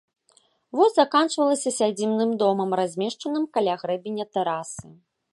Вось 0.77 0.95
заканчвалася 0.99 1.73
сядзібным 1.79 2.31
домам, 2.43 2.69
размешчаным 2.79 3.45
каля 3.57 3.75
грэбеня 3.83 4.25
тэрасы. 4.39 4.87